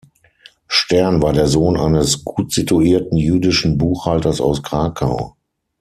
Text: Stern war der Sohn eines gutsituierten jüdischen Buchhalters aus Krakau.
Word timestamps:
Stern 0.67 1.21
war 1.21 1.31
der 1.31 1.47
Sohn 1.47 1.77
eines 1.77 2.23
gutsituierten 2.25 3.19
jüdischen 3.19 3.77
Buchhalters 3.77 4.41
aus 4.41 4.63
Krakau. 4.63 5.35